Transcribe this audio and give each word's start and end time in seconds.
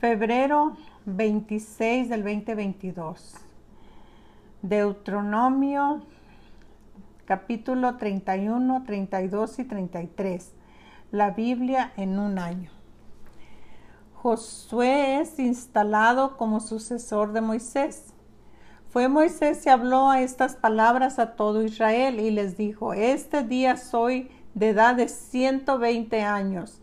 Febrero 0.00 0.76
26 1.06 2.10
del 2.10 2.22
2022. 2.22 3.34
Deuteronomio 4.60 6.02
capítulo 7.24 7.96
31, 7.96 8.84
32 8.84 9.58
y 9.58 9.64
33. 9.64 10.52
La 11.12 11.30
Biblia 11.30 11.94
en 11.96 12.18
un 12.18 12.38
año. 12.38 12.70
Josué 14.16 15.20
es 15.20 15.38
instalado 15.38 16.36
como 16.36 16.60
sucesor 16.60 17.32
de 17.32 17.40
Moisés. 17.40 18.12
Fue 18.90 19.08
Moisés 19.08 19.64
y 19.64 19.70
habló 19.70 20.10
a 20.10 20.20
estas 20.20 20.56
palabras 20.56 21.18
a 21.18 21.36
todo 21.36 21.62
Israel 21.62 22.20
y 22.20 22.30
les 22.30 22.58
dijo, 22.58 22.92
este 22.92 23.44
día 23.44 23.78
soy 23.78 24.30
de 24.52 24.68
edad 24.68 24.94
de 24.94 25.08
120 25.08 26.20
años. 26.20 26.82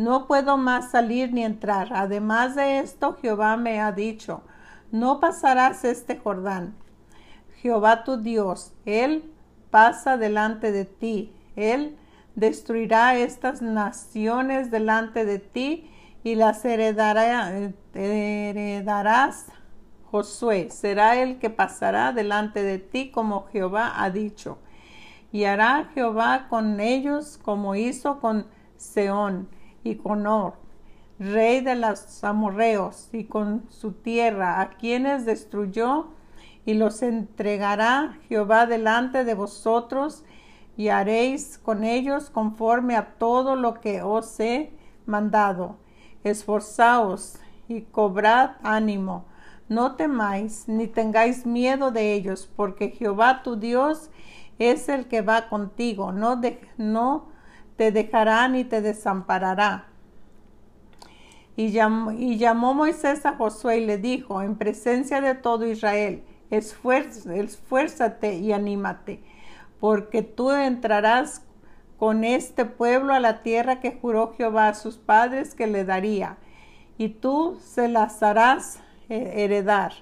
No 0.00 0.26
puedo 0.26 0.56
más 0.56 0.92
salir 0.92 1.30
ni 1.34 1.44
entrar. 1.44 1.90
Además 1.92 2.54
de 2.54 2.78
esto, 2.78 3.18
Jehová 3.20 3.58
me 3.58 3.82
ha 3.82 3.92
dicho, 3.92 4.40
no 4.90 5.20
pasarás 5.20 5.84
este 5.84 6.16
Jordán. 6.16 6.74
Jehová 7.56 8.02
tu 8.02 8.16
Dios, 8.16 8.72
Él 8.86 9.30
pasa 9.70 10.16
delante 10.16 10.72
de 10.72 10.86
ti. 10.86 11.34
Él 11.54 11.98
destruirá 12.34 13.18
estas 13.18 13.60
naciones 13.60 14.70
delante 14.70 15.26
de 15.26 15.38
ti 15.38 15.90
y 16.24 16.34
las 16.34 16.64
heredará, 16.64 17.52
heredarás 17.92 19.48
Josué. 20.10 20.70
Será 20.70 21.16
el 21.16 21.38
que 21.38 21.50
pasará 21.50 22.12
delante 22.12 22.62
de 22.62 22.78
ti 22.78 23.10
como 23.10 23.48
Jehová 23.48 23.92
ha 24.02 24.08
dicho. 24.08 24.56
Y 25.30 25.44
hará 25.44 25.90
Jehová 25.92 26.46
con 26.48 26.80
ellos 26.80 27.38
como 27.44 27.74
hizo 27.74 28.18
con 28.18 28.46
Seón 28.78 29.59
y 29.84 29.96
con 29.96 30.26
Or, 30.26 30.54
rey 31.18 31.60
de 31.60 31.74
los 31.74 32.24
amorreos, 32.24 33.08
y 33.12 33.24
con 33.24 33.64
su 33.68 33.92
tierra, 33.92 34.60
a 34.60 34.70
quienes 34.70 35.24
destruyó, 35.26 36.08
y 36.64 36.74
los 36.74 37.02
entregará 37.02 38.18
Jehová 38.28 38.66
delante 38.66 39.24
de 39.24 39.34
vosotros, 39.34 40.24
y 40.76 40.88
haréis 40.88 41.58
con 41.58 41.84
ellos 41.84 42.30
conforme 42.30 42.96
a 42.96 43.14
todo 43.18 43.56
lo 43.56 43.80
que 43.80 44.02
os 44.02 44.38
he 44.40 44.72
mandado. 45.06 45.76
Esforzaos 46.24 47.38
y 47.68 47.82
cobrad 47.82 48.52
ánimo. 48.62 49.24
No 49.68 49.94
temáis 49.96 50.68
ni 50.68 50.86
tengáis 50.86 51.46
miedo 51.46 51.90
de 51.90 52.14
ellos, 52.14 52.50
porque 52.56 52.90
Jehová 52.90 53.42
tu 53.42 53.56
Dios 53.56 54.10
es 54.58 54.88
el 54.88 55.06
que 55.06 55.22
va 55.22 55.48
contigo. 55.48 56.12
No, 56.12 56.36
de, 56.36 56.60
no 56.76 57.29
te 57.80 57.92
dejará 57.92 58.46
ni 58.46 58.64
te 58.64 58.82
desamparará. 58.82 59.86
Y 61.56 61.70
llamó, 61.70 62.12
y 62.12 62.36
llamó, 62.36 62.74
Moisés 62.74 63.24
a 63.24 63.36
Josué 63.36 63.78
y 63.78 63.86
le 63.86 63.96
dijo, 63.96 64.42
en 64.42 64.56
presencia 64.56 65.22
de 65.22 65.34
todo 65.34 65.66
Israel, 65.66 66.22
esfuérzate 66.50 68.34
y 68.34 68.52
anímate, 68.52 69.22
porque 69.80 70.20
tú 70.20 70.50
entrarás 70.50 71.40
con 71.96 72.22
este 72.22 72.66
pueblo 72.66 73.14
a 73.14 73.18
la 73.18 73.42
tierra 73.42 73.80
que 73.80 73.98
juró 73.98 74.34
Jehová 74.36 74.68
a 74.68 74.74
sus 74.74 74.98
padres 74.98 75.54
que 75.54 75.66
le 75.66 75.86
daría, 75.86 76.36
y 76.98 77.08
tú 77.08 77.58
se 77.64 77.88
las 77.88 78.22
harás 78.22 78.80
heredar. 79.08 79.94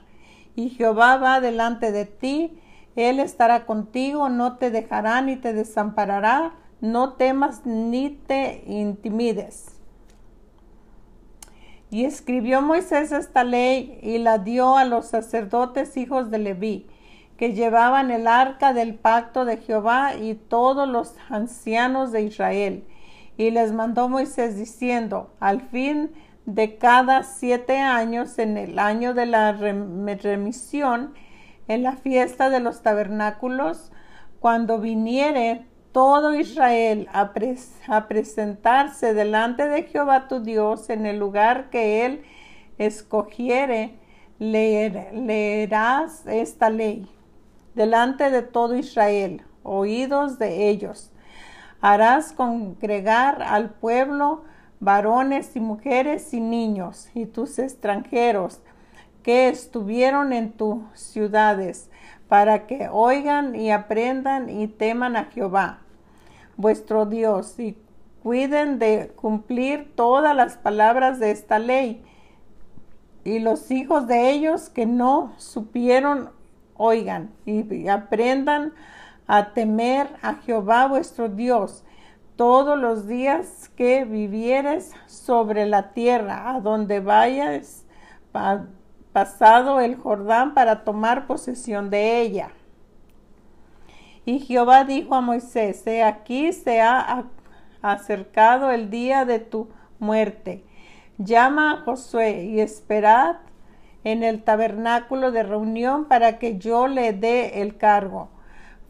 Y 0.56 0.70
Jehová 0.70 1.16
va 1.18 1.40
delante 1.40 1.92
de 1.92 2.06
ti, 2.06 2.58
Él 2.96 3.20
estará 3.20 3.66
contigo, 3.66 4.30
no 4.30 4.56
te 4.56 4.72
dejará 4.72 5.22
ni 5.22 5.36
te 5.36 5.52
desamparará 5.52 6.54
no 6.80 7.14
temas 7.14 7.66
ni 7.66 8.10
te 8.10 8.62
intimides. 8.66 9.78
Y 11.90 12.04
escribió 12.04 12.60
Moisés 12.60 13.12
esta 13.12 13.44
ley 13.44 13.98
y 14.02 14.18
la 14.18 14.38
dio 14.38 14.76
a 14.76 14.84
los 14.84 15.06
sacerdotes 15.06 15.96
hijos 15.96 16.30
de 16.30 16.38
Leví, 16.38 16.86
que 17.38 17.54
llevaban 17.54 18.10
el 18.10 18.26
arca 18.26 18.72
del 18.72 18.94
pacto 18.94 19.44
de 19.44 19.56
Jehová 19.56 20.14
y 20.16 20.34
todos 20.34 20.88
los 20.88 21.14
ancianos 21.30 22.12
de 22.12 22.22
Israel. 22.22 22.84
Y 23.36 23.50
les 23.50 23.72
mandó 23.72 24.08
Moisés 24.08 24.56
diciendo, 24.56 25.30
al 25.40 25.62
fin 25.62 26.10
de 26.44 26.76
cada 26.76 27.22
siete 27.22 27.78
años, 27.78 28.38
en 28.38 28.56
el 28.56 28.78
año 28.78 29.14
de 29.14 29.26
la 29.26 29.52
remisión, 29.52 31.14
en 31.68 31.82
la 31.82 31.92
fiesta 31.92 32.50
de 32.50 32.60
los 32.60 32.82
tabernáculos, 32.82 33.92
cuando 34.40 34.78
viniere 34.78 35.66
todo 35.98 36.32
Israel 36.32 37.08
a, 37.12 38.06
presentarse 38.06 39.14
delante 39.14 39.68
de 39.68 39.82
Jehová 39.82 40.28
tu 40.28 40.38
Dios 40.38 40.90
en 40.90 41.06
el 41.06 41.18
lugar 41.18 41.70
que 41.70 42.06
él 42.06 42.22
escogiere, 42.78 43.98
leerás 44.38 46.24
esta 46.28 46.70
ley 46.70 47.10
delante 47.74 48.30
de 48.30 48.42
todo 48.42 48.76
Israel, 48.76 49.42
oídos 49.64 50.38
de 50.38 50.68
ellos. 50.68 51.10
Harás 51.80 52.32
congregar 52.32 53.42
al 53.42 53.70
pueblo 53.70 54.44
varones 54.78 55.56
y 55.56 55.60
mujeres 55.60 56.32
y 56.32 56.38
niños 56.38 57.08
y 57.12 57.26
tus 57.26 57.58
extranjeros 57.58 58.60
que 59.24 59.48
estuvieron 59.48 60.32
en 60.32 60.52
tus 60.52 60.78
ciudades, 60.94 61.90
para 62.28 62.68
que 62.68 62.88
oigan 62.88 63.56
y 63.56 63.72
aprendan 63.72 64.48
y 64.48 64.68
teman 64.68 65.16
a 65.16 65.24
Jehová 65.24 65.80
vuestro 66.58 67.06
Dios 67.06 67.58
y 67.58 67.78
cuiden 68.22 68.78
de 68.78 69.12
cumplir 69.16 69.94
todas 69.94 70.36
las 70.36 70.58
palabras 70.58 71.18
de 71.18 71.30
esta 71.30 71.58
ley. 71.58 72.04
Y 73.24 73.38
los 73.38 73.70
hijos 73.70 74.06
de 74.06 74.30
ellos 74.30 74.68
que 74.68 74.84
no 74.84 75.32
supieron, 75.38 76.30
oigan 76.76 77.30
y 77.46 77.88
aprendan 77.88 78.74
a 79.26 79.54
temer 79.54 80.08
a 80.20 80.34
Jehová 80.34 80.88
vuestro 80.88 81.28
Dios 81.28 81.84
todos 82.36 82.78
los 82.78 83.06
días 83.06 83.70
que 83.76 84.04
vivieres 84.04 84.92
sobre 85.06 85.66
la 85.66 85.92
tierra, 85.92 86.50
a 86.50 86.60
donde 86.60 87.00
vayas 87.00 87.84
pasado 89.12 89.80
el 89.80 89.96
Jordán 89.96 90.54
para 90.54 90.84
tomar 90.84 91.26
posesión 91.26 91.90
de 91.90 92.20
ella. 92.20 92.50
Y 94.28 94.40
Jehová 94.40 94.84
dijo 94.84 95.14
a 95.14 95.22
Moisés, 95.22 95.86
he 95.86 96.02
aquí 96.02 96.52
se 96.52 96.82
ha 96.82 97.24
acercado 97.80 98.70
el 98.70 98.90
día 98.90 99.24
de 99.24 99.38
tu 99.38 99.70
muerte. 99.98 100.62
Llama 101.16 101.72
a 101.72 101.76
Josué 101.78 102.44
y 102.44 102.60
esperad 102.60 103.36
en 104.04 104.22
el 104.22 104.42
tabernáculo 104.42 105.32
de 105.32 105.44
reunión 105.44 106.04
para 106.04 106.38
que 106.38 106.58
yo 106.58 106.88
le 106.88 107.14
dé 107.14 107.62
el 107.62 107.78
cargo. 107.78 108.28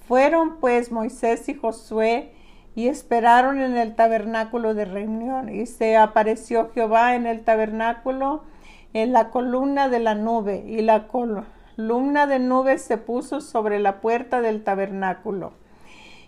Fueron 0.09 0.59
pues 0.59 0.91
Moisés 0.91 1.49
y 1.49 1.55
Josué 1.55 2.33
y 2.75 2.89
esperaron 2.89 3.61
en 3.61 3.77
el 3.77 3.95
tabernáculo 3.95 4.75
de 4.75 4.87
reunión. 4.87 5.55
Y 5.55 5.67
se 5.67 5.97
apareció 5.97 6.73
Jehová 6.73 7.15
en 7.15 7.29
el 7.29 7.45
tabernáculo 7.45 8.43
en 8.93 9.13
la 9.13 9.31
columna 9.31 9.89
de 9.89 10.01
la 10.01 10.17
nube 10.17 10.65
y 10.67 10.83
la 10.83 11.07
columna 11.07 11.47
columna 11.79 12.27
de 12.27 12.41
nubes 12.41 12.83
se 12.83 12.99
puso 12.99 13.41
sobre 13.41 13.79
la 13.79 14.01
puerta 14.01 14.41
del 14.41 14.65
tabernáculo. 14.65 15.53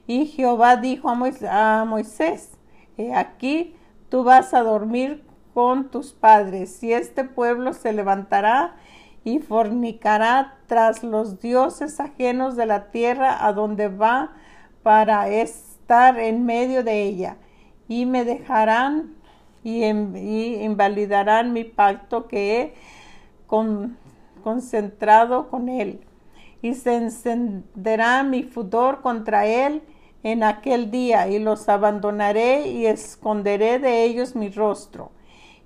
Y 0.07 0.27
Jehová 0.27 0.77
dijo 0.77 1.11
a 1.11 1.85
Moisés, 1.85 2.53
He 2.97 3.13
aquí 3.13 3.75
tú 4.11 4.23
vas 4.23 4.55
a 4.55 4.63
dormir 4.63 5.25
con 5.53 5.91
tus 5.91 6.13
padres, 6.13 6.81
y 6.85 6.93
este 6.93 7.25
pueblo 7.25 7.73
se 7.73 7.93
levantará 7.93 8.77
y 9.25 9.41
fornicará 9.41 10.59
tras 10.69 11.03
los 11.03 11.41
dioses 11.41 11.99
ajenos 11.99 12.55
de 12.55 12.67
la 12.67 12.93
tierra 12.93 13.45
a 13.45 13.53
donde 13.53 13.89
va 13.89 14.31
para 14.85 15.29
estar 15.31 16.21
en 16.21 16.47
medio 16.47 16.85
de 16.85 17.03
ella, 17.03 17.39
y 17.89 18.07
me 18.07 18.25
dejarán 18.25 19.17
y, 19.65 19.85
invalidarán 19.85 21.53
mi 21.53 21.65
pacto 21.65 22.29
que 22.29 22.61
he 22.61 22.75
con, 23.49 23.99
concentrado 24.41 25.49
con 25.49 25.69
él, 25.69 26.01
y 26.63 26.75
se 26.75 26.97
encenderá 26.97 28.23
mi 28.23 28.43
fudor 28.43 29.01
contra 29.01 29.47
él 29.47 29.83
en 30.23 30.43
aquel 30.43 30.91
día, 30.91 31.29
y 31.29 31.39
los 31.39 31.69
abandonaré 31.69 32.69
y 32.69 32.87
esconderé 32.87 33.79
de 33.79 34.05
ellos 34.05 34.37
mi 34.37 34.51
rostro, 34.51 35.13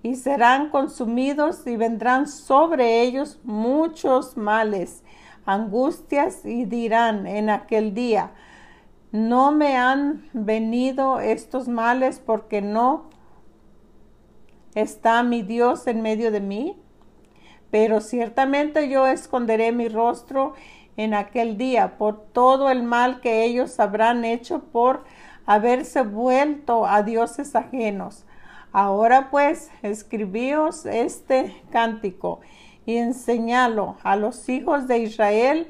y 0.02 0.16
serán 0.16 0.70
consumidos 0.70 1.66
y 1.66 1.76
vendrán 1.76 2.28
sobre 2.28 3.02
ellos 3.02 3.40
muchos 3.42 4.36
males, 4.36 5.02
angustias, 5.46 6.44
y 6.44 6.64
dirán 6.64 7.26
en 7.26 7.50
aquel 7.50 7.94
día, 7.94 8.32
no 9.12 9.52
me 9.52 9.76
han 9.76 10.28
venido 10.32 11.20
estos 11.20 11.68
males 11.68 12.20
porque 12.24 12.60
no 12.62 13.10
está 14.74 15.22
mi 15.22 15.42
Dios 15.42 15.86
en 15.86 16.02
medio 16.02 16.32
de 16.32 16.40
mí 16.40 16.83
pero 17.74 18.00
ciertamente 18.00 18.88
yo 18.88 19.08
esconderé 19.08 19.72
mi 19.72 19.88
rostro 19.88 20.54
en 20.96 21.12
aquel 21.12 21.58
día 21.58 21.98
por 21.98 22.20
todo 22.26 22.70
el 22.70 22.84
mal 22.84 23.20
que 23.20 23.42
ellos 23.42 23.80
habrán 23.80 24.24
hecho 24.24 24.60
por 24.60 25.02
haberse 25.44 26.02
vuelto 26.02 26.86
a 26.86 27.02
dioses 27.02 27.56
ajenos. 27.56 28.26
Ahora 28.70 29.28
pues, 29.28 29.72
escribíos 29.82 30.86
este 30.86 31.64
cántico 31.72 32.42
y 32.86 32.98
enseñalo 32.98 33.96
a 34.04 34.14
los 34.14 34.48
hijos 34.48 34.86
de 34.86 34.98
Israel, 34.98 35.66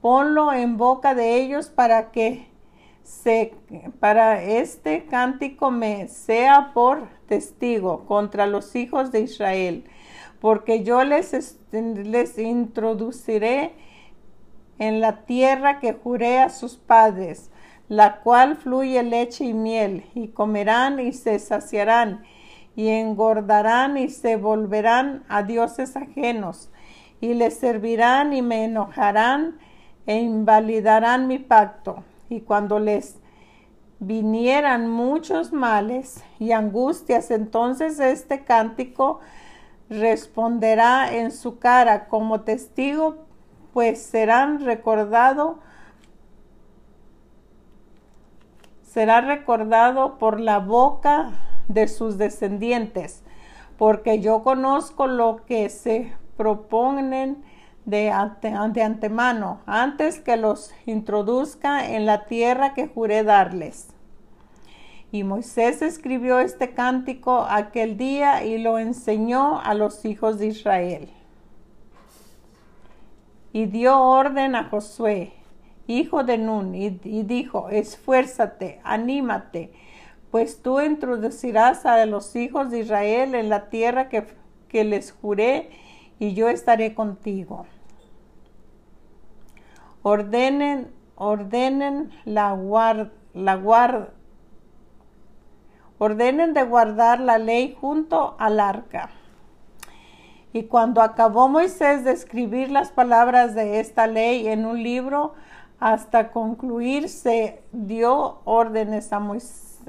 ponlo 0.00 0.52
en 0.52 0.76
boca 0.76 1.14
de 1.14 1.36
ellos 1.36 1.68
para 1.68 2.10
que 2.10 2.48
se, 3.04 3.54
para 4.00 4.42
este 4.42 5.06
cántico 5.06 5.70
me 5.70 6.08
sea 6.08 6.72
por 6.74 7.06
testigo 7.28 8.06
contra 8.06 8.48
los 8.48 8.74
hijos 8.74 9.12
de 9.12 9.20
Israel, 9.20 9.84
porque 10.40 10.82
yo 10.84 11.04
les, 11.04 11.58
les 11.72 12.38
introduciré 12.38 13.72
en 14.78 15.00
la 15.00 15.24
tierra 15.24 15.80
que 15.80 15.92
juré 15.92 16.38
a 16.38 16.50
sus 16.50 16.76
padres, 16.76 17.50
la 17.88 18.20
cual 18.20 18.56
fluye 18.56 19.02
leche 19.02 19.44
y 19.44 19.54
miel, 19.54 20.04
y 20.14 20.28
comerán 20.28 21.00
y 21.00 21.12
se 21.12 21.38
saciarán, 21.38 22.24
y 22.76 22.88
engordarán 22.88 23.96
y 23.96 24.08
se 24.08 24.36
volverán 24.36 25.24
a 25.28 25.42
dioses 25.42 25.96
ajenos, 25.96 26.70
y 27.20 27.34
les 27.34 27.54
servirán 27.54 28.32
y 28.32 28.42
me 28.42 28.64
enojarán 28.64 29.58
e 30.06 30.18
invalidarán 30.20 31.28
mi 31.28 31.38
pacto. 31.38 32.04
Y 32.28 32.40
cuando 32.40 32.78
les 32.78 33.16
vinieran 34.00 34.90
muchos 34.90 35.52
males 35.52 36.22
y 36.38 36.52
angustias, 36.52 37.30
entonces 37.30 38.00
este 38.00 38.44
cántico 38.44 39.20
responderá 39.98 41.14
en 41.14 41.32
su 41.32 41.58
cara 41.58 42.06
como 42.08 42.42
testigo, 42.42 43.26
pues 43.72 44.02
serán 44.02 44.64
recordado 44.64 45.58
será 48.94 49.20
recordado 49.20 50.18
por 50.18 50.38
la 50.38 50.60
boca 50.60 51.32
de 51.66 51.88
sus 51.88 52.16
descendientes, 52.16 53.24
porque 53.76 54.20
yo 54.20 54.44
conozco 54.44 55.08
lo 55.08 55.44
que 55.46 55.68
se 55.68 56.12
proponen 56.36 57.42
de, 57.84 58.12
antemano, 58.12 59.60
antes 59.66 60.20
que 60.20 60.36
los 60.36 60.72
introduzca 60.86 61.90
en 61.90 62.06
la 62.06 62.26
tierra 62.26 62.72
que 62.74 62.86
juré 62.86 63.24
darles. 63.24 63.93
Y 65.14 65.22
Moisés 65.22 65.80
escribió 65.80 66.40
este 66.40 66.74
cántico 66.74 67.46
aquel 67.48 67.96
día 67.96 68.44
y 68.44 68.58
lo 68.58 68.80
enseñó 68.80 69.60
a 69.60 69.72
los 69.72 70.04
hijos 70.04 70.40
de 70.40 70.48
Israel. 70.48 71.08
Y 73.52 73.66
dio 73.66 73.96
orden 74.02 74.56
a 74.56 74.64
Josué, 74.64 75.32
hijo 75.86 76.24
de 76.24 76.36
Nun, 76.36 76.74
y, 76.74 76.90
dijo, 76.90 77.68
esfuérzate, 77.68 78.80
anímate, 78.82 79.72
pues 80.32 80.60
tú 80.62 80.80
introducirás 80.80 81.86
a 81.86 82.04
los 82.06 82.34
hijos 82.34 82.72
de 82.72 82.80
Israel 82.80 83.36
en 83.36 83.48
la 83.48 83.68
tierra 83.68 84.08
que, 84.08 84.26
que 84.66 84.82
les 84.82 85.12
juré, 85.12 85.70
y 86.18 86.34
yo 86.34 86.48
estaré 86.48 86.92
contigo. 86.92 87.66
Ordenen, 90.02 90.90
ordenen 91.14 92.10
la 92.24 92.50
guard, 92.50 93.12
la 93.32 93.54
guard, 93.54 94.08
ordenen 96.04 96.54
de 96.54 96.62
guardar 96.62 97.18
la 97.20 97.38
ley 97.38 97.76
junto 97.80 98.36
al 98.38 98.60
arca. 98.60 99.10
Y 100.52 100.64
cuando 100.64 101.02
acabó 101.02 101.48
Moisés 101.48 102.04
de 102.04 102.12
escribir 102.12 102.70
las 102.70 102.92
palabras 102.92 103.54
de 103.54 103.80
esta 103.80 104.06
ley 104.06 104.46
en 104.46 104.66
un 104.66 104.82
libro, 104.82 105.34
hasta 105.80 106.30
concluirse 106.30 107.62
dio 107.72 108.40
órdenes 108.44 109.12
a 109.12 109.18
Moisés, 109.18 109.80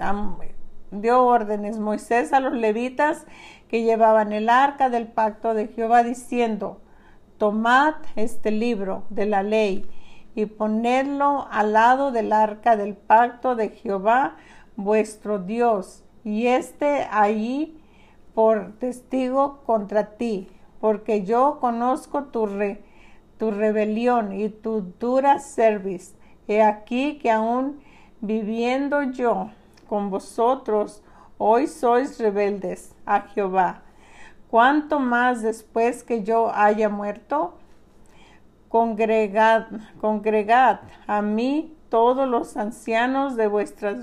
dio 0.89 1.23
órdenes 1.23 1.77
Moisés 1.77 2.33
a 2.33 2.39
los 2.39 2.53
levitas 2.53 3.25
que 3.67 3.83
llevaban 3.83 4.33
el 4.33 4.49
arca 4.49 4.89
del 4.89 5.07
pacto 5.07 5.53
de 5.53 5.67
Jehová 5.67 6.03
diciendo, 6.03 6.81
tomad 7.37 7.95
este 8.15 8.51
libro 8.51 9.03
de 9.09 9.25
la 9.25 9.43
ley 9.43 9.87
y 10.33 10.45
ponedlo 10.47 11.47
al 11.51 11.73
lado 11.73 12.11
del 12.11 12.31
arca 12.33 12.75
del 12.75 12.95
pacto 12.95 13.55
de 13.55 13.69
Jehová 13.69 14.35
vuestro 14.75 15.39
Dios 15.39 16.04
y 16.25 16.47
esté 16.47 17.07
allí 17.11 17.79
por 18.33 18.73
testigo 18.79 19.61
contra 19.65 20.17
ti, 20.17 20.49
porque 20.81 21.23
yo 21.23 21.59
conozco 21.61 22.25
tu 22.25 22.49
tu 23.37 23.51
rebelión 23.51 24.33
y 24.33 24.49
tu 24.49 24.81
dura 24.99 25.39
cerviz. 25.39 26.15
He 26.47 26.63
aquí 26.63 27.17
que 27.19 27.31
aún 27.31 27.79
viviendo 28.21 29.03
yo 29.03 29.51
con 29.87 30.09
vosotros, 30.09 31.03
hoy 31.37 31.67
sois 31.67 32.17
rebeldes 32.19 32.95
a 33.05 33.21
Jehová. 33.21 33.83
¿Cuánto 34.49 34.99
más 34.99 35.41
después 35.41 36.03
que 36.03 36.23
yo 36.23 36.51
haya 36.53 36.89
muerto? 36.89 37.53
Congregad, 38.69 39.67
congregad 40.01 40.79
a 41.07 41.21
mí 41.21 41.75
todos 41.89 42.27
los 42.27 42.57
ancianos 42.57 43.35
de 43.35 43.47
vuestras 43.47 43.97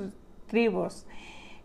tribus 0.46 1.06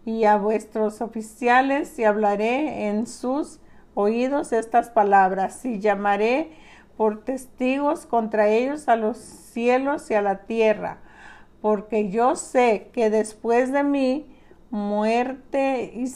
y 0.08 0.24
a 0.24 0.38
vuestros 0.38 1.02
oficiales 1.02 2.00
y 2.00 2.06
hablaré 2.06 2.88
en 2.88 3.08
sus 3.08 3.60
oídos 3.94 4.54
estas 4.54 4.90
palabras 4.90 5.66
y 5.66 5.80
llamaré 5.80 6.52
por 6.96 7.26
testigos 7.26 8.06
contra 8.06 8.48
ellos 8.48 8.88
a 8.88 8.96
los 8.96 9.18
cielos 9.18 10.10
y 10.10 10.14
a 10.14 10.22
la 10.22 10.46
tierra, 10.46 11.00
porque 11.60 12.10
yo 12.10 12.38
sé 12.38 12.90
que 12.94 13.10
después 13.10 13.74
de 13.74 13.84
mí 13.84 14.34
muerte 14.70 15.92
y 15.94 16.08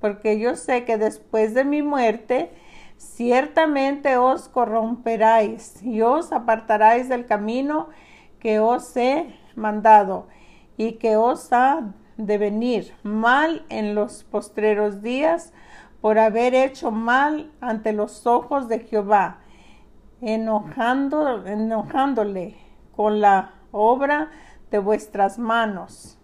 porque 0.00 0.38
yo 0.38 0.54
sé 0.54 0.84
que 0.84 0.96
después 0.96 1.54
de 1.54 1.64
mi 1.64 1.82
muerte 1.82 2.52
ciertamente 2.98 4.16
os 4.16 4.48
corromperáis 4.48 5.82
y 5.82 6.02
os 6.02 6.30
apartaráis 6.30 7.08
del 7.08 7.26
camino 7.26 7.88
que 8.38 8.60
os 8.60 8.96
he 8.96 9.34
mandado 9.56 10.28
y 10.76 10.92
que 10.92 11.16
os 11.16 11.52
ha 11.52 11.92
de 12.16 12.38
venir 12.38 12.94
mal 13.02 13.64
en 13.68 13.94
los 13.94 14.24
postreros 14.24 15.02
días 15.02 15.52
por 16.00 16.18
haber 16.18 16.54
hecho 16.54 16.90
mal 16.90 17.50
ante 17.60 17.92
los 17.92 18.26
ojos 18.26 18.68
de 18.68 18.80
Jehová, 18.80 19.38
enojándole 20.20 22.56
con 22.94 23.20
la 23.20 23.54
obra 23.72 24.30
de 24.70 24.78
vuestras 24.78 25.38
manos. 25.38 26.18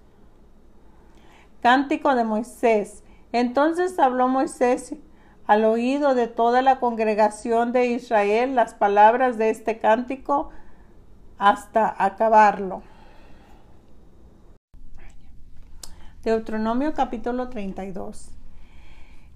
Cántico 1.60 2.14
de 2.14 2.24
Moisés. 2.24 3.04
Entonces 3.32 3.98
habló 3.98 4.28
Moisés 4.28 4.94
al 5.46 5.64
oído 5.64 6.14
de 6.14 6.26
toda 6.26 6.62
la 6.62 6.78
congregación 6.78 7.72
de 7.72 7.86
Israel 7.86 8.54
las 8.54 8.74
palabras 8.74 9.36
de 9.36 9.50
este 9.50 9.78
cántico 9.78 10.50
hasta 11.38 11.94
acabarlo. 11.98 12.82
Deuteronomio 16.22 16.92
capítulo 16.92 17.48
32. 17.48 18.30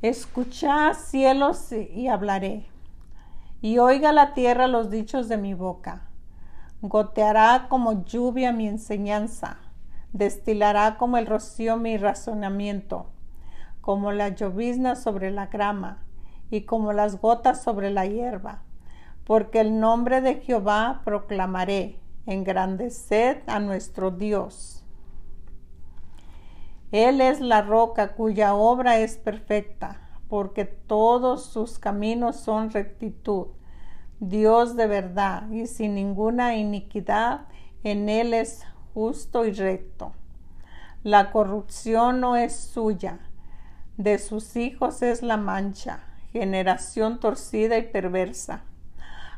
Escuchad 0.02 0.92
cielos 0.92 1.72
y 1.72 2.08
hablaré, 2.08 2.66
y 3.62 3.78
oiga 3.78 4.12
la 4.12 4.34
tierra 4.34 4.68
los 4.68 4.90
dichos 4.90 5.30
de 5.30 5.38
mi 5.38 5.54
boca. 5.54 6.02
Goteará 6.82 7.68
como 7.70 8.04
lluvia 8.04 8.52
mi 8.52 8.68
enseñanza, 8.68 9.56
destilará 10.12 10.98
como 10.98 11.16
el 11.16 11.24
rocío 11.26 11.78
mi 11.78 11.96
razonamiento, 11.96 13.06
como 13.80 14.12
la 14.12 14.28
llovizna 14.28 14.94
sobre 14.94 15.30
la 15.30 15.46
grama 15.46 16.02
y 16.50 16.66
como 16.66 16.92
las 16.92 17.18
gotas 17.18 17.62
sobre 17.62 17.90
la 17.90 18.04
hierba. 18.04 18.60
Porque 19.24 19.60
el 19.60 19.80
nombre 19.80 20.20
de 20.20 20.34
Jehová 20.34 21.00
proclamaré, 21.02 21.98
engrandeced 22.26 23.38
a 23.46 23.58
nuestro 23.58 24.10
Dios. 24.10 24.83
Él 26.94 27.20
es 27.20 27.40
la 27.40 27.60
roca 27.60 28.12
cuya 28.12 28.54
obra 28.54 28.98
es 28.98 29.16
perfecta, 29.16 30.00
porque 30.28 30.64
todos 30.64 31.44
sus 31.44 31.80
caminos 31.80 32.36
son 32.36 32.70
rectitud. 32.70 33.48
Dios 34.20 34.76
de 34.76 34.86
verdad 34.86 35.50
y 35.50 35.66
sin 35.66 35.96
ninguna 35.96 36.54
iniquidad, 36.54 37.48
en 37.82 38.08
Él 38.08 38.32
es 38.32 38.62
justo 38.94 39.44
y 39.44 39.50
recto. 39.50 40.12
La 41.02 41.32
corrupción 41.32 42.20
no 42.20 42.36
es 42.36 42.54
suya, 42.54 43.18
de 43.96 44.20
sus 44.20 44.54
hijos 44.54 45.02
es 45.02 45.20
la 45.24 45.36
mancha, 45.36 45.98
generación 46.32 47.18
torcida 47.18 47.76
y 47.76 47.82
perversa. 47.82 48.62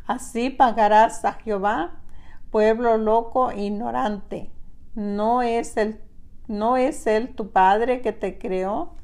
Así 0.06 0.50
pagarás 0.50 1.24
a 1.24 1.32
Jehová, 1.32 2.02
pueblo 2.50 2.98
loco 2.98 3.50
e 3.50 3.62
ignorante. 3.62 4.50
No 4.94 5.40
es 5.40 5.78
el 5.78 6.05
¿No 6.48 6.76
es 6.76 7.06
Él 7.06 7.34
tu 7.34 7.50
Padre 7.50 8.00
que 8.00 8.12
te 8.12 8.38
creó? 8.38 8.96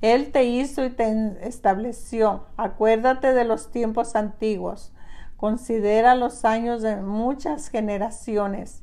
Él 0.00 0.32
te 0.32 0.44
hizo 0.44 0.84
y 0.84 0.90
te 0.90 1.38
estableció. 1.48 2.44
Acuérdate 2.58 3.32
de 3.32 3.44
los 3.44 3.70
tiempos 3.70 4.16
antiguos. 4.16 4.92
Considera 5.38 6.14
los 6.14 6.44
años 6.44 6.82
de 6.82 6.96
muchas 6.96 7.70
generaciones. 7.70 8.82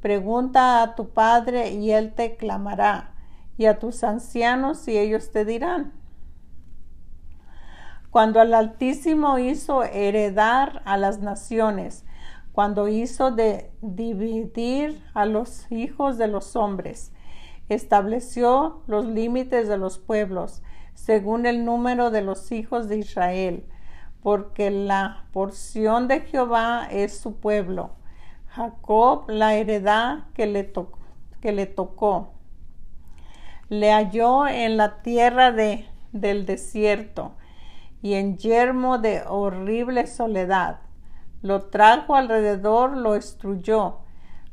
Pregunta 0.00 0.82
a 0.82 0.94
tu 0.94 1.08
padre 1.08 1.70
y 1.72 1.90
él 1.90 2.12
te 2.14 2.36
clamará, 2.36 3.14
y 3.56 3.66
a 3.66 3.78
tus 3.78 4.04
ancianos 4.04 4.86
y 4.86 4.96
ellos 4.96 5.32
te 5.32 5.44
dirán. 5.44 5.92
Cuando 8.10 8.40
el 8.40 8.54
Altísimo 8.54 9.38
hizo 9.38 9.82
heredar 9.82 10.82
a 10.84 10.96
las 10.98 11.18
naciones, 11.18 12.04
cuando 12.58 12.88
hizo 12.88 13.30
de 13.30 13.70
dividir 13.82 15.00
a 15.14 15.26
los 15.26 15.70
hijos 15.70 16.18
de 16.18 16.26
los 16.26 16.56
hombres, 16.56 17.12
estableció 17.68 18.82
los 18.88 19.06
límites 19.06 19.68
de 19.68 19.78
los 19.78 20.00
pueblos 20.00 20.64
según 20.92 21.46
el 21.46 21.64
número 21.64 22.10
de 22.10 22.20
los 22.20 22.50
hijos 22.50 22.88
de 22.88 22.98
Israel, 22.98 23.64
porque 24.24 24.72
la 24.72 25.26
porción 25.32 26.08
de 26.08 26.22
Jehová 26.22 26.88
es 26.90 27.16
su 27.16 27.36
pueblo, 27.36 27.92
Jacob 28.48 29.26
la 29.28 29.54
heredad 29.54 30.24
que 30.34 30.46
le, 30.46 30.72
que 31.40 31.52
le 31.52 31.66
tocó. 31.66 32.32
Le 33.68 33.92
halló 33.92 34.48
en 34.48 34.76
la 34.76 35.00
tierra 35.02 35.52
de, 35.52 35.86
del 36.10 36.44
desierto 36.44 37.36
y 38.02 38.14
en 38.14 38.36
yermo 38.36 38.98
de 38.98 39.22
horrible 39.28 40.08
soledad. 40.08 40.87
Lo 41.40 41.66
trajo 41.66 42.16
alrededor, 42.16 42.96
lo 42.96 43.14
estruyó, 43.14 43.98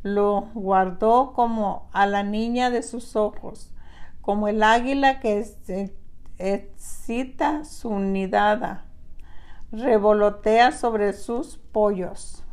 lo 0.04 0.50
guardó 0.54 1.34
como 1.34 1.90
a 1.94 2.06
la 2.06 2.22
niña 2.22 2.70
de 2.70 2.84
sus 2.84 3.16
ojos, 3.16 3.72
como 4.22 4.48
el 4.48 4.62
águila 4.62 5.20
que 5.20 5.44
excita 6.38 7.66
su 7.66 7.98
nidada, 8.00 8.86
revolotea 9.72 10.72
sobre 10.72 11.14
sus 11.14 11.58
pollos. 11.58 12.44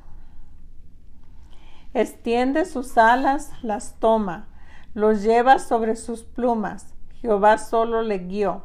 Extiende 1.93 2.65
sus 2.65 2.97
alas, 2.97 3.53
las 3.61 3.99
toma, 3.99 4.49
los 4.95 5.23
lleva 5.23 5.59
sobre 5.59 5.95
sus 5.95 6.23
plumas. 6.23 6.95
Jehová 7.21 7.59
solo 7.59 8.01
le 8.01 8.19
guió, 8.19 8.65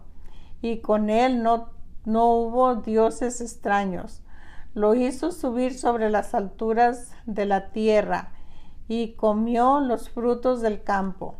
y 0.62 0.80
con 0.80 1.10
él 1.10 1.44
no, 1.44 1.72
no 2.06 2.28
hubo 2.28 2.76
dioses 2.76 3.42
extraños 3.42 4.24
lo 4.78 4.94
hizo 4.94 5.32
subir 5.32 5.76
sobre 5.76 6.12
las 6.12 6.36
alturas 6.36 7.12
de 7.26 7.48
la 7.48 7.72
tierra 7.72 8.34
y 8.88 9.14
comió 9.14 9.80
los 9.80 10.12
frutos 10.12 10.62
del 10.62 10.84
campo. 10.84 11.34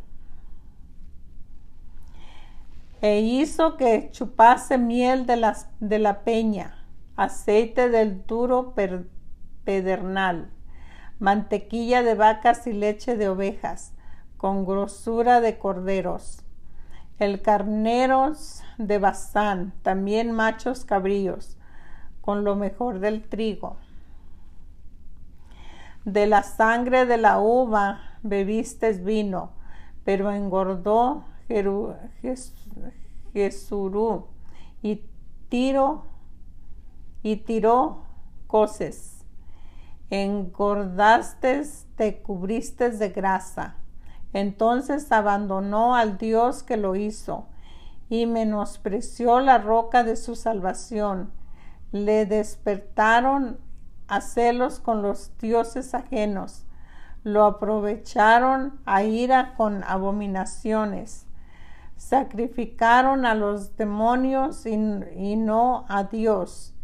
E 3.00 3.20
hizo 3.20 3.76
que 3.76 4.08
chupase 4.10 4.76
miel 4.76 5.24
de, 5.24 5.52
de 5.78 5.98
la 6.00 6.24
peña, 6.24 6.84
aceite 7.14 7.88
del 7.90 8.26
duro 8.26 8.74
pedernal, 9.64 10.50
mantequilla 11.20 12.02
de 12.02 12.16
vacas 12.16 12.66
y 12.66 12.72
leche 12.72 13.16
de 13.16 13.28
ovejas, 13.28 13.92
con 14.36 14.66
grosura 14.66 15.40
de 15.40 15.58
corderos. 15.58 16.42
El 17.20 17.40
carneros 17.42 18.64
de 18.78 18.98
Bazán, 18.98 19.74
también 19.82 20.32
machos 20.32 20.84
cabríos, 20.84 21.57
con 22.28 22.44
lo 22.44 22.56
mejor 22.56 23.00
del 23.00 23.26
trigo. 23.26 23.78
De 26.04 26.26
la 26.26 26.42
sangre 26.42 27.06
de 27.06 27.16
la 27.16 27.40
uva 27.40 28.18
bebiste 28.22 28.92
vino, 28.92 29.52
pero 30.04 30.30
engordó 30.30 31.24
Jesurú 33.32 34.26
y 34.82 35.06
tiro 35.48 36.04
y 37.22 37.36
tiró 37.36 38.02
coces. 38.46 39.24
Engordaste, 40.10 41.62
te 41.96 42.20
cubriste 42.20 42.90
de 42.90 43.08
grasa. 43.08 43.76
Entonces 44.34 45.10
abandonó 45.12 45.94
al 45.94 46.18
Dios 46.18 46.62
que 46.62 46.76
lo 46.76 46.94
hizo 46.94 47.46
y 48.10 48.26
menospreció 48.26 49.40
la 49.40 49.56
roca 49.56 50.04
de 50.04 50.16
su 50.16 50.36
salvación 50.36 51.37
le 51.92 52.26
despertaron 52.26 53.58
a 54.08 54.20
celos 54.20 54.80
con 54.80 55.02
los 55.02 55.36
dioses 55.38 55.94
ajenos, 55.94 56.64
lo 57.24 57.44
aprovecharon 57.44 58.80
a 58.86 59.02
ira 59.02 59.54
con 59.56 59.84
abominaciones, 59.84 61.26
sacrificaron 61.96 63.26
a 63.26 63.34
los 63.34 63.76
demonios 63.76 64.64
y, 64.66 64.76
no 65.36 65.84
a 65.88 66.04
Dios, 66.04 66.74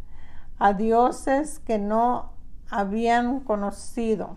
a 0.58 0.73
dioses 0.73 1.61
que 1.61 1.78
no 1.78 2.32
habían 2.70 3.40
conocido, 3.40 4.37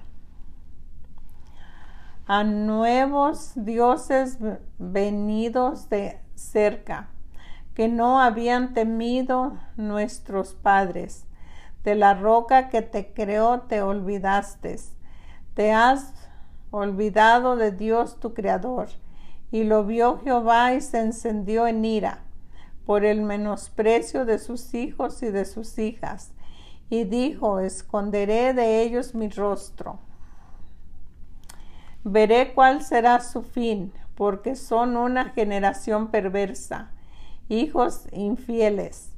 a 2.25 2.43
nuevos 2.43 3.53
dioses 3.55 4.38
venidos 4.77 5.89
de 5.89 6.21
cerca 6.36 7.09
que 7.77 7.88
no 7.88 8.19
habían 8.19 8.74
temido 8.74 9.60
nuestros 9.75 10.55
padres. 10.55 11.27
De 11.84 11.93
la 11.93 12.15
roca 12.15 12.69
que 12.69 12.81
te 12.81 13.13
creó 13.13 13.60
te 13.69 13.84
olvidaste. 13.84 14.77
Te 15.53 15.74
has 15.74 16.15
olvidado 16.72 17.55
de 17.55 17.72
Dios 17.72 18.19
tu 18.19 18.34
Creador. 18.34 18.88
Y 19.51 19.63
lo 19.63 19.86
vio 19.86 20.17
Jehová 20.24 20.74
y 20.74 20.81
se 20.81 21.01
encendió 21.01 21.67
en 21.67 21.86
ira 21.86 22.24
por 22.88 23.05
el 23.05 23.22
menosprecio 23.22 24.25
de 24.25 24.39
sus 24.39 24.74
hijos 24.74 25.22
y 25.22 25.27
de 25.27 25.46
sus 25.46 25.77
hijas. 25.77 26.31
Y 26.89 27.03
dijo, 27.03 27.60
esconderé 27.60 28.55
de 28.55 28.81
ellos 28.81 29.13
mi 29.13 29.29
rostro. 29.29 30.00
Veré 32.03 32.55
cuál 32.55 32.81
será 32.81 33.19
su 33.19 33.43
fin, 33.43 33.93
porque 34.15 34.55
son 34.55 34.98
una 34.98 35.25
generación 35.25 36.07
perversa 36.07 36.89
hijos 37.49 38.07
infieles. 38.11 39.13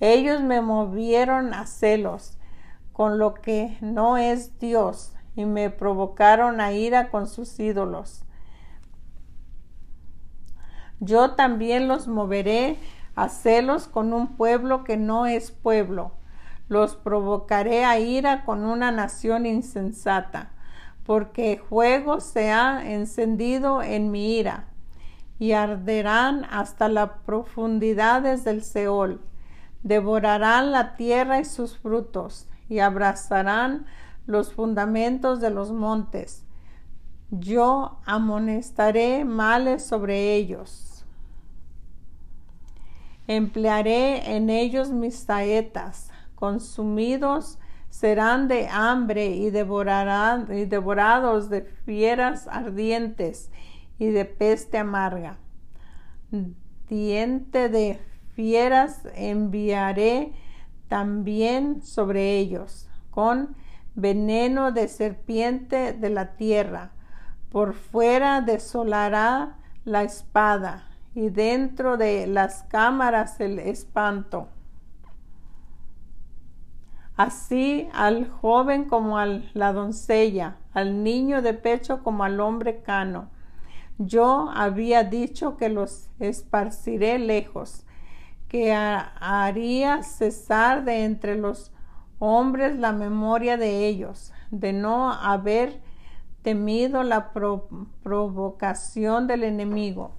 Ellos 0.00 0.42
me 0.42 0.60
movieron 0.60 1.54
a 1.54 1.66
celos 1.66 2.38
con 2.92 3.18
lo 3.18 3.34
que 3.34 3.76
no 3.80 4.16
es 4.16 4.58
Dios 4.58 5.14
y 5.36 5.44
me 5.44 5.70
provocaron 5.70 6.60
a 6.60 6.72
ira 6.72 7.10
con 7.10 7.26
sus 7.26 7.58
ídolos. 7.58 8.24
Yo 11.00 11.32
también 11.32 11.88
los 11.88 12.06
moveré 12.06 12.76
a 13.14 13.28
celos 13.28 13.88
con 13.88 14.12
un 14.12 14.36
pueblo 14.36 14.84
que 14.84 14.96
no 14.96 15.26
es 15.26 15.50
pueblo. 15.50 16.12
Los 16.68 16.96
provocaré 16.96 17.84
a 17.84 17.98
ira 17.98 18.44
con 18.44 18.64
una 18.64 18.90
nación 18.90 19.44
insensata, 19.44 20.52
porque 21.04 21.60
fuego 21.68 22.20
se 22.20 22.50
ha 22.50 22.90
encendido 22.90 23.82
en 23.82 24.10
mi 24.10 24.38
ira 24.38 24.66
y 25.38 25.52
arderán 25.52 26.44
hasta 26.50 26.88
las 26.88 27.10
profundidades 27.26 28.44
del 28.44 28.62
Seol. 28.62 29.20
Devorarán 29.82 30.72
la 30.72 30.96
tierra 30.96 31.40
y 31.40 31.44
sus 31.44 31.76
frutos 31.76 32.48
y 32.68 32.78
abrazarán 32.78 33.86
los 34.26 34.52
fundamentos 34.52 35.40
de 35.40 35.50
los 35.50 35.72
montes. 35.72 36.44
Yo 37.30 37.98
amonestaré 38.06 39.24
males 39.24 39.84
sobre 39.84 40.34
ellos. 40.34 41.04
Emplearé 43.26 44.36
en 44.36 44.50
ellos 44.50 44.90
mis 44.90 45.16
saetas, 45.16 46.10
consumidos 46.34 47.58
serán 47.88 48.48
de 48.48 48.68
hambre 48.68 49.28
y, 49.28 49.50
devorarán, 49.50 50.48
y 50.52 50.64
devorados 50.64 51.48
de 51.48 51.62
fieras 51.62 52.48
ardientes 52.48 53.50
y 53.98 54.06
de 54.06 54.24
peste 54.24 54.78
amarga. 54.78 55.38
Diente 56.88 57.68
de 57.68 58.00
fieras 58.34 59.02
enviaré 59.14 60.32
también 60.88 61.82
sobre 61.82 62.38
ellos, 62.38 62.88
con 63.10 63.56
veneno 63.94 64.72
de 64.72 64.88
serpiente 64.88 65.92
de 65.92 66.10
la 66.10 66.36
tierra. 66.36 66.90
Por 67.50 67.74
fuera 67.74 68.40
desolará 68.40 69.58
la 69.84 70.02
espada, 70.02 70.88
y 71.14 71.28
dentro 71.28 71.96
de 71.96 72.26
las 72.26 72.64
cámaras 72.64 73.38
el 73.40 73.60
espanto. 73.60 74.48
Así 77.16 77.88
al 77.92 78.28
joven 78.28 78.86
como 78.86 79.18
a 79.18 79.26
la 79.26 79.72
doncella, 79.72 80.56
al 80.72 81.04
niño 81.04 81.42
de 81.42 81.54
pecho 81.54 82.02
como 82.02 82.24
al 82.24 82.40
hombre 82.40 82.82
cano 82.82 83.30
yo 83.98 84.50
había 84.54 85.04
dicho 85.04 85.56
que 85.56 85.68
los 85.68 86.10
esparciré 86.18 87.18
lejos, 87.18 87.86
que 88.48 88.72
haría 88.72 90.02
cesar 90.02 90.84
de 90.84 91.04
entre 91.04 91.36
los 91.36 91.72
hombres 92.18 92.78
la 92.78 92.92
memoria 92.92 93.56
de 93.56 93.86
ellos, 93.86 94.32
de 94.50 94.72
no 94.72 95.12
haber 95.12 95.80
temido 96.42 97.02
la 97.02 97.32
provocación 98.02 99.26
del 99.26 99.44
enemigo, 99.44 100.12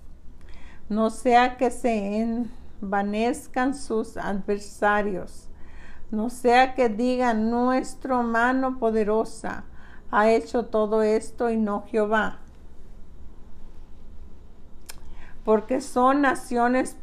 no 0.89 1.10
sea 1.10 1.58
que 1.58 1.72
se 1.72 2.44
envanezcan 2.82 3.75
sus 3.75 4.17
adversarios, 4.17 5.50
no 6.12 6.29
sea 6.29 6.75
que 6.75 6.89
digan 6.89 7.50
nuestra 7.50 8.22
mano 8.22 8.79
poderosa 8.79 9.65
ha 10.12 10.29
hecho 10.29 10.67
todo 10.67 11.01
esto 11.01 11.50
y 11.50 11.58
no 11.58 11.84
Jehová? 11.88 12.39
Porque 15.46 15.80
son 15.80 16.22
naciones 16.22 16.98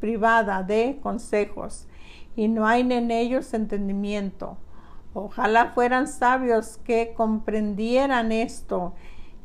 privadas 0.00 0.66
de 0.66 0.98
consejos 1.02 1.88
y 2.36 2.48
no 2.48 2.66
hay 2.66 2.80
en 2.80 3.10
ellos 3.10 3.54
entendimiento. 3.54 4.58
Ojalá 5.14 5.72
fueran 5.74 6.08
sabios 6.08 6.76
que 6.78 7.14
comprendieran 7.16 8.32
esto 8.32 8.94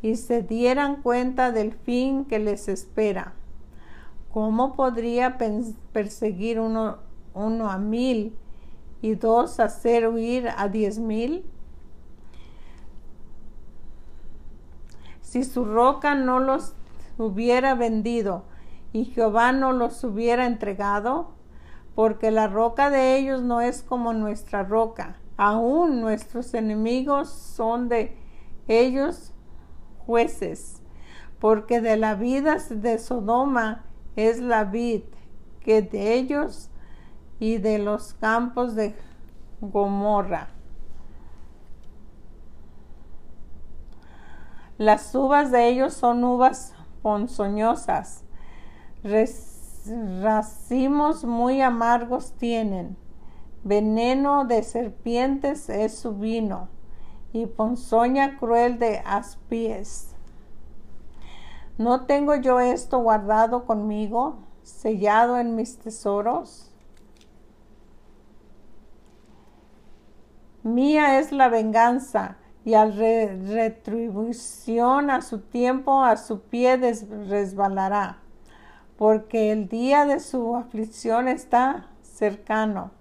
y 0.02 0.16
se 0.16 0.42
dieran 0.42 1.04
cuenta 1.04 1.52
del 1.52 1.74
fin 1.74 2.26
que 2.26 2.40
les 2.40 2.68
espera. 2.68 3.34
¿Cómo 4.34 4.76
podría 4.76 5.38
perseguir 5.92 6.60
uno, 6.60 6.98
a 7.36 7.78
mil 7.78 8.36
y 9.02 9.14
dos 9.14 9.60
hacer 9.60 10.08
huir 10.08 10.50
a 10.58 10.68
diez 10.68 10.98
mil? 10.98 11.46
Si 15.22 15.44
su 15.44 15.66
roca 15.66 16.16
no 16.16 16.40
los 16.40 16.74
hubiera 17.20 17.76
vendido 17.76 18.46
y 18.92 19.06
Jehová 19.06 19.52
no 19.52 19.72
los 19.72 20.04
hubiera 20.04 20.46
entregado, 20.46 21.32
porque 21.96 22.32
la 22.32 22.48
roca 22.48 22.90
de 22.90 23.18
ellos 23.18 23.42
no 23.42 23.62
es 23.62 23.84
como 23.84 24.14
nuestra 24.14 24.64
roca. 24.64 25.18
Aún 25.38 26.02
nuestros 26.02 26.54
enemigos 26.54 27.30
son 27.30 27.90
de 27.90 28.18
ellos 28.68 29.34
jueces, 30.06 30.82
porque 31.40 31.82
de 31.82 31.98
la 31.98 32.16
vida 32.16 32.58
de 32.70 32.98
Sodoma 32.98 33.86
es 34.16 34.40
la 34.40 34.64
vid, 34.64 35.04
que 35.60 35.82
de 35.82 36.14
ellos 36.14 36.70
y 37.40 37.58
de 37.58 37.80
los 37.80 38.14
campos 38.16 38.76
de 38.76 38.96
Gomorra. 39.62 40.50
Las 44.78 45.14
uvas 45.14 45.52
de 45.52 45.68
ellos 45.68 45.94
son 45.94 46.24
uvas 46.24 46.74
ponzoñosas, 47.02 48.24
racimos 50.22 51.24
muy 51.26 51.62
amargos 51.62 52.34
tienen, 52.34 52.98
veneno 53.64 54.46
de 54.46 54.64
serpientes 54.64 55.70
es 55.70 55.98
su 55.98 56.16
vino, 56.16 56.70
y 57.34 57.46
ponzoña 57.46 58.38
cruel 58.38 58.80
de 58.80 59.00
aspies. 59.06 60.16
¿No 61.78 62.06
tengo 62.06 62.36
yo 62.36 62.60
esto 62.60 63.00
guardado 63.00 63.66
conmigo, 63.66 64.40
sellado 64.64 65.38
en 65.38 65.56
mis 65.56 65.78
tesoros? 65.78 66.70
Mía 70.64 71.20
es 71.20 71.32
la 71.32 71.48
venganza 71.48 72.38
y 72.66 72.74
al 72.74 72.96
retribución 72.96 75.10
a 75.10 75.22
su 75.22 75.40
tiempo 75.40 76.04
a 76.04 76.18
su 76.18 76.42
pie 76.42 76.78
resbalará, 76.78 78.20
porque 78.98 79.52
el 79.52 79.70
día 79.70 80.06
de 80.06 80.20
su 80.20 80.56
aflicción 80.56 81.28
está 81.28 81.88
cercano, 82.02 82.92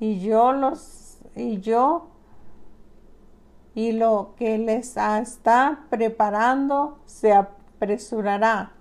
y 0.00 0.20
yo 0.20 0.52
los 0.52 1.18
y 1.34 1.60
yo 1.60 2.08
y 3.74 3.92
lo 3.92 4.34
que 4.36 4.58
les 4.58 4.96
está 4.96 5.84
preparando 5.90 6.98
se 7.04 7.32
apresurará, 7.32 8.72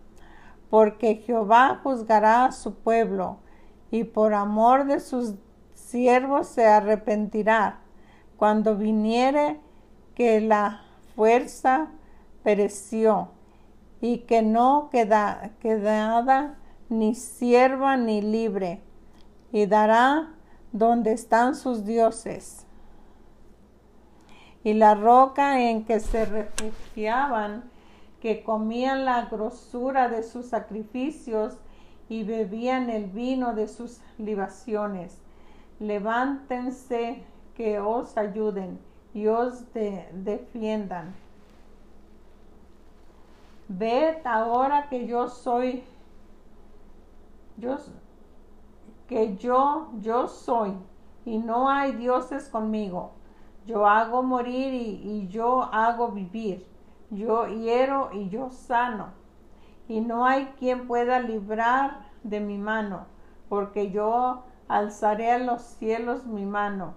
porque 0.70 1.18
Jehová 1.18 1.82
juzgará 1.84 2.46
a 2.46 2.52
su 2.52 2.76
pueblo, 2.76 3.38
y 3.92 4.06
por 4.06 4.34
amor 4.34 4.86
de 4.86 5.00
sus 5.00 5.36
siervos 5.76 6.48
se 6.48 6.66
arrepentirá, 6.66 7.82
cuando 8.38 8.76
viniere 8.76 9.60
que 10.18 10.42
la 10.42 10.82
fuerza 11.16 11.90
pereció 12.42 13.30
y 14.02 14.22
que 14.22 14.42
no 14.42 14.90
queda, 14.92 15.52
quedada 15.60 16.58
ni 16.90 17.14
sierva 17.14 17.98
ni 17.98 18.24
libre, 18.24 18.82
y 19.52 19.68
dará 19.68 20.34
donde 20.72 21.12
están 21.12 21.54
sus 21.54 21.86
dioses. 21.86 22.66
Y 24.64 24.74
la 24.74 24.96
roca 24.96 25.62
en 25.62 25.86
que 25.86 26.00
se 26.00 26.26
refugiaban, 26.26 27.70
que 28.20 28.42
comían 28.42 29.06
la 29.06 29.26
grosura 29.26 30.10
de 30.10 30.24
sus 30.24 30.48
sacrificios 30.48 31.60
y 32.10 32.24
bebían 32.24 32.90
el 32.90 33.06
vino 33.06 33.54
de 33.54 33.68
sus 33.68 34.02
libaciones. 34.18 35.20
Levántense 35.80 37.24
que 37.56 37.80
os 37.80 38.18
ayuden 38.18 38.80
y 39.14 39.28
os 39.28 39.66
defiendan. 39.74 41.16
Ved 43.68 44.26
ahora 44.26 44.88
que 44.90 45.08
yo 45.08 45.28
soy, 45.28 45.84
yo, 47.58 47.78
que 49.08 49.36
yo, 49.36 49.90
yo 50.00 50.28
soy, 50.28 50.74
y 51.26 51.38
no 51.38 51.70
hay 51.70 51.92
dioses 51.94 52.48
conmigo. 52.48 53.12
Yo 53.66 53.86
hago 53.86 54.24
morir 54.24 54.74
y, 54.74 55.02
y 55.04 55.28
yo 55.28 55.64
hago 55.64 56.10
vivir. 56.12 56.66
Yo 57.10 57.48
hiero 57.48 58.10
y 58.14 58.30
yo 58.30 58.50
sano. 58.50 59.08
Y 59.90 60.00
no 60.00 60.26
hay 60.26 60.46
quien 60.58 60.88
pueda 60.88 61.20
librar 61.20 62.06
de 62.24 62.40
mi 62.40 62.58
mano, 62.58 63.06
porque 63.50 63.92
yo 63.92 64.44
alzaré 64.70 65.32
a 65.32 65.40
los 65.40 65.62
cielos 65.62 66.26
mi 66.26 66.46
mano 66.46 66.94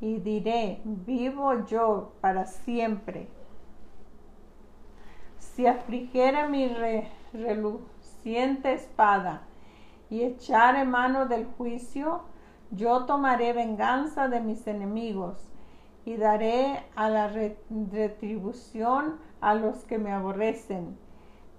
y 0.00 0.18
diré, 0.18 0.80
vivo 0.84 1.66
yo 1.66 2.12
para 2.20 2.46
siempre. 2.46 3.28
Si 5.38 5.66
afligiere 5.66 6.48
mi 6.48 6.74
reluciente 7.32 8.72
espada 8.72 9.42
y 10.08 10.22
echare 10.22 10.84
mano 10.84 11.26
del 11.26 11.46
juicio, 11.46 12.22
yo 12.70 13.04
tomaré 13.04 13.52
venganza 13.52 14.28
de 14.28 14.40
mis 14.40 14.66
enemigos 14.66 15.50
y 16.04 16.16
daré 16.16 16.82
a 16.96 17.10
la 17.10 17.28
retribución 17.28 19.18
a 19.40 19.54
los 19.54 19.84
que 19.84 19.98
me 19.98 20.12
aborrecen. 20.12 20.98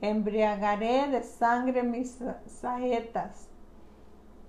Embriagaré 0.01 1.08
de 1.10 1.21
sangre 1.21 1.84
mis 1.84 2.17
saetas 2.47 3.49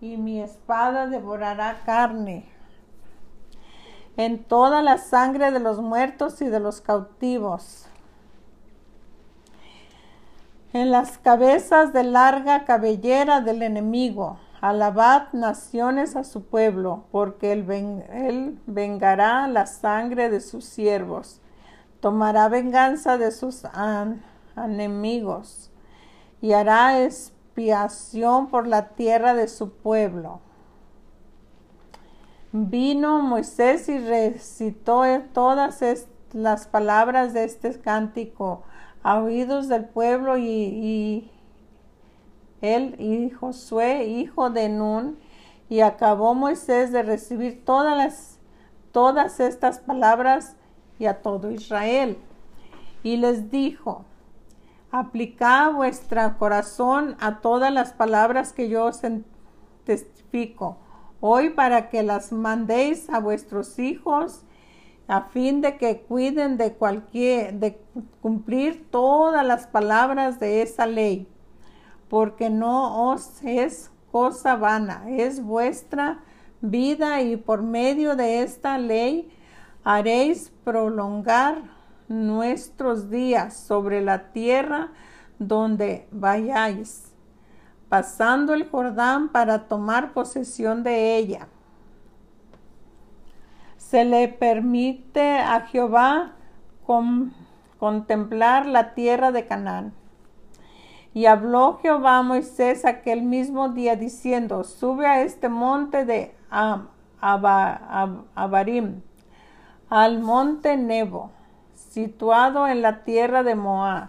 y 0.01 0.17
mi 0.17 0.41
espada 0.41 1.09
devorará 1.09 1.83
carne 1.85 2.49
en 4.17 4.45
toda 4.45 4.83
la 4.83 4.99
sangre 4.99 5.51
de 5.51 5.61
los 5.61 5.81
muertos 5.81 6.43
y 6.43 6.47
de 6.47 6.61
los 6.61 6.81
cautivos, 6.81 7.87
en 10.73 10.91
las 10.91 11.19
cabezas 11.19 11.93
de 11.93 12.05
larga 12.05 12.65
cabellera 12.65 13.41
del 13.41 13.63
enemigo. 13.63 14.39
Alabad 14.61 15.33
naciones 15.33 16.15
a 16.15 16.23
su 16.23 16.45
pueblo, 16.45 17.05
porque 17.11 17.53
él, 17.53 18.61
vengará 18.67 19.49
la 19.49 19.67
sangre 19.67 20.31
de 20.31 20.41
sus 20.41 20.65
siervos, 20.65 21.41
tomará 22.01 22.49
venganza 22.49 23.19
de 23.19 23.33
sus 23.33 23.65
enemigos 24.57 25.73
y 26.41 26.53
hará 26.53 27.03
expiación 27.03 28.49
por 28.49 28.69
la 28.69 28.91
tierra 28.91 29.35
de 29.35 29.49
su 29.49 29.73
pueblo. 29.73 30.41
Vino 32.55 33.23
Moisés 33.23 33.89
y 33.89 33.97
recitó 33.97 35.05
todas 35.33 35.83
las 36.35 36.67
palabras 36.67 37.33
de 37.33 37.45
este 37.45 37.81
cántico 37.81 38.63
a 39.03 39.21
oídos 39.21 39.69
del 39.69 39.87
pueblo 39.87 40.37
y, 40.37 41.31
él 42.61 42.95
y 42.99 43.31
Josué, 43.31 44.05
hijo 44.05 44.51
de 44.51 44.69
Nun, 44.69 45.19
y 45.71 45.81
acabó 45.81 46.35
Moisés 46.35 46.93
de 46.93 47.03
recibir 47.03 47.65
todas 47.65 47.97
las 47.97 48.39
todas 48.93 49.41
estas 49.41 49.79
palabras 49.79 50.55
y 50.99 51.07
a 51.07 51.23
todo 51.23 51.51
Israel. 51.51 52.19
Y 53.03 53.17
les 53.17 53.51
dijo, 53.51 54.05
aplicad 54.91 55.73
vuestro 55.73 56.37
corazón 56.39 57.17
a 57.19 57.41
todas 57.41 57.73
las 57.73 57.95
palabras 57.95 58.53
que 58.53 58.69
yo 58.69 58.85
os 58.85 59.01
testifico 59.85 60.82
hoy 61.25 61.51
para 61.51 61.89
que 61.89 62.03
las 62.03 62.33
mandéis 62.33 63.09
a 63.09 63.21
vuestros 63.21 63.79
hijos 63.79 64.45
a 65.07 65.23
fin 65.23 65.61
de 65.61 65.77
que 65.77 66.01
cuiden 66.01 66.57
de 66.57 66.73
cualquier 66.73 67.55
de 67.55 67.81
cumplir 68.21 68.91
todas 68.91 69.47
las 69.47 69.69
palabras 69.69 70.41
de 70.41 70.63
esa 70.63 70.87
ley, 70.87 71.29
porque 72.09 72.51
no 72.51 73.11
os 73.11 73.41
es 73.45 73.93
cosa 74.11 74.57
vana, 74.57 75.05
es 75.09 75.43
vuestra 75.43 76.19
vida 76.61 77.23
y 77.23 77.37
por 77.37 77.63
medio 77.63 78.17
de 78.17 78.43
esta 78.43 78.77
ley 78.77 79.31
haréis 79.85 80.53
prolongar 80.65 81.63
nuestros 82.09 83.11
días 83.11 83.57
sobre 83.57 84.03
la 84.03 84.33
tierra 84.33 84.91
donde 85.39 86.09
vayáis 86.11 87.12
pasando 87.93 88.55
el 88.55 88.67
Jordán 88.71 89.29
para 89.29 89.69
tomar 89.69 90.15
posesión 90.15 90.83
de 90.83 91.19
ella. 91.19 91.49
Se 93.77 94.07
le 94.07 94.29
permite 94.29 95.39
a 95.39 95.61
Jehová 95.67 96.33
con- 96.87 97.35
contemplar 97.79 98.65
la 98.65 98.95
tierra 98.95 99.31
de 99.31 99.45
Canaán. 99.45 99.93
Y 101.13 101.27
habló 101.27 101.81
Jehová 101.83 102.17
a 102.17 102.23
Moisés 102.23 102.87
aquel 102.87 103.21
mismo 103.25 103.69
día 103.69 103.95
diciendo, 103.95 104.65
sube 104.65 105.07
a 105.07 105.21
este 105.21 105.51
monte 105.51 106.07
de 106.07 106.35
Am- 106.49 106.89
Aba- 107.21 107.79
Ab- 107.91 108.25
Abarim, 108.35 109.03
al 109.91 110.19
monte 110.23 110.79
Nebo, 110.79 111.31
situado 111.75 112.67
en 112.67 112.81
la 112.81 113.05
tierra 113.05 113.43
de 113.43 113.55
Moab, 113.55 114.09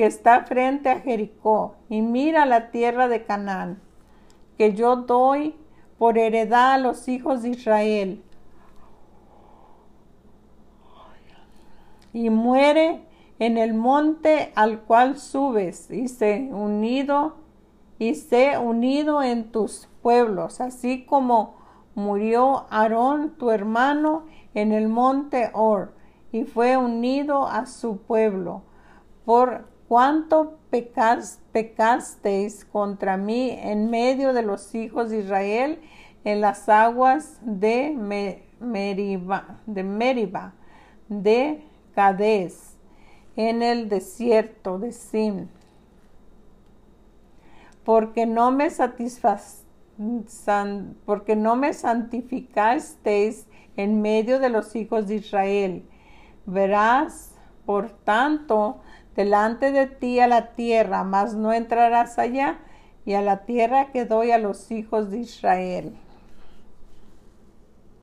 que 0.00 0.06
está 0.06 0.44
frente 0.46 0.88
a 0.88 1.00
Jericó, 1.00 1.74
y 1.90 2.00
mira 2.00 2.46
la 2.46 2.70
tierra 2.70 3.06
de 3.06 3.26
Canaán, 3.26 3.82
que 4.56 4.72
yo 4.72 4.96
doy 4.96 5.54
por 5.98 6.16
heredad 6.16 6.72
a 6.72 6.78
los 6.78 7.06
hijos 7.06 7.42
de 7.42 7.50
Israel. 7.50 8.24
Y 12.14 12.30
muere 12.30 13.04
en 13.38 13.58
el 13.58 13.74
monte 13.74 14.52
al 14.54 14.80
cual 14.80 15.18
subes, 15.18 15.90
y 15.90 16.08
sé 16.08 16.48
unido, 16.50 17.36
y 17.98 18.14
sé 18.14 18.56
unido 18.56 19.22
en 19.22 19.52
tus 19.52 19.86
pueblos, 20.00 20.62
así 20.62 21.04
como 21.04 21.56
murió 21.94 22.64
Aarón 22.70 23.36
tu 23.36 23.50
hermano 23.50 24.24
en 24.54 24.72
el 24.72 24.88
monte 24.88 25.50
Or, 25.52 25.92
y 26.32 26.44
fue 26.44 26.78
unido 26.78 27.46
a 27.46 27.66
su 27.66 27.98
pueblo. 27.98 28.62
Por 29.26 29.68
pecas- 30.70 31.40
pecasteis 31.52 32.64
contra 32.64 33.16
mí 33.16 33.50
en 33.50 33.90
medio 33.90 34.32
de 34.32 34.42
los 34.42 34.74
hijos 34.74 35.10
de 35.10 35.20
Israel 35.20 35.80
en 36.24 36.40
las 36.40 36.68
aguas 36.68 37.38
de 37.42 37.94
Me- 37.96 38.42
Meriba, 38.60 39.58
de 39.66 39.82
Meriba, 39.82 40.52
en 43.36 43.62
el 43.62 43.88
desierto 43.88 44.78
de 44.78 44.92
Sim 44.92 45.48
porque 47.84 48.26
no 48.26 48.50
me 48.52 48.70
porque 51.04 51.34
no 51.36 51.56
me 51.56 51.72
santificasteis 51.72 53.46
en 53.76 54.00
medio 54.00 54.38
de 54.38 54.48
los 54.48 54.76
hijos 54.76 55.08
de 55.08 55.16
Israel. 55.16 55.84
Verás, 56.46 57.34
por 57.66 57.90
tanto, 57.90 58.80
delante 59.20 59.70
de 59.70 59.86
ti 59.86 60.18
a 60.18 60.26
la 60.26 60.54
tierra, 60.54 61.04
mas 61.04 61.34
no 61.34 61.52
entrarás 61.52 62.18
allá, 62.18 62.58
y 63.04 63.12
a 63.12 63.20
la 63.20 63.44
tierra 63.44 63.92
que 63.92 64.06
doy 64.06 64.30
a 64.30 64.38
los 64.38 64.70
hijos 64.70 65.10
de 65.10 65.18
Israel. 65.18 65.94